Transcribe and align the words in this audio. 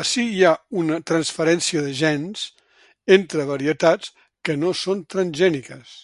Ací 0.00 0.24
hi 0.34 0.42
ha 0.48 0.52
una 0.82 0.98
transferència 1.10 1.82
de 1.86 1.94
gens 2.02 2.44
entre 3.18 3.48
varietats 3.50 4.14
que 4.50 4.58
no 4.62 4.72
són 4.84 5.04
transgèniques. 5.16 5.98